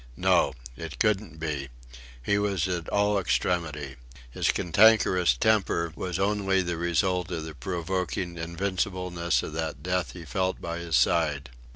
No! 0.17 0.53
It 0.75 0.97
couldn't 0.97 1.37
be. 1.39 1.69
He 2.23 2.39
was 2.39 2.67
at 2.67 2.89
all 2.89 3.19
extremity. 3.19 3.97
His 4.31 4.51
cantankerous 4.51 5.37
temper 5.37 5.93
was 5.95 6.17
only 6.17 6.63
the 6.63 6.75
result 6.77 7.29
of 7.29 7.43
the 7.45 7.53
provoking 7.53 8.35
invincible 8.35 9.11
ness 9.11 9.43
of 9.43 9.53
that 9.53 9.83
death 9.83 10.13
he 10.13 10.25
felt 10.25 10.59
by 10.59 10.79
his 10.79 10.95
side. 10.95 11.51